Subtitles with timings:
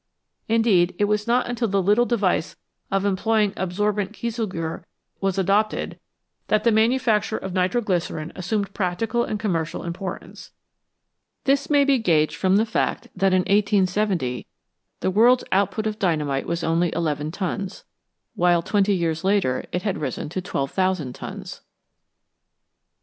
[0.49, 2.55] Indeed, it was not until the little device
[2.89, 4.83] of employing absorbent kieselguhr
[5.19, 5.99] was adopted
[6.47, 10.53] that the manufacture of nitro glycerine assumed practical and commercial importance.
[11.43, 14.47] This may be gauged from the fact that in 1870
[15.01, 17.85] the world's output of dynamite was only 11 tons,
[18.33, 21.61] while twenty years later it had risen to 12,000 tons.